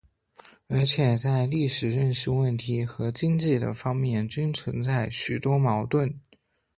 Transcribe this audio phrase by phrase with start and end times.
[0.67, 6.19] 而且在历史认识问题和经济等方面均存在许多矛盾。